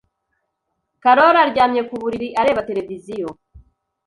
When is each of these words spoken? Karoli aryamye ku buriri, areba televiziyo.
Karoli 1.03 1.39
aryamye 1.45 1.81
ku 1.89 1.93
buriri, 2.01 2.27
areba 2.41 2.65
televiziyo. 2.69 3.29